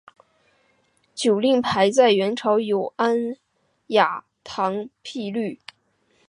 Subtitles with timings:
[1.13, 3.37] 酒令牌在元朝有安
[3.85, 5.59] 雅堂觥律。